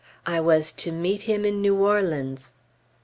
I 0.25 0.39
was 0.39 0.71
to 0.81 0.91
meet 0.91 1.29
him 1.29 1.45
in 1.45 1.61
New 1.61 1.75
Orleans. 1.77 2.55